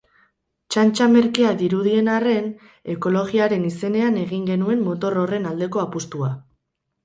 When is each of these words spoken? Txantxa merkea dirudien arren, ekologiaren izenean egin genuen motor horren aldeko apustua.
Txantxa 0.75 1.07
merkea 1.15 1.51
dirudien 1.59 2.09
arren, 2.15 2.49
ekologiaren 2.95 3.69
izenean 3.75 4.19
egin 4.25 4.51
genuen 4.51 4.85
motor 4.91 5.23
horren 5.23 5.49
aldeko 5.55 5.87
apustua. 5.89 6.35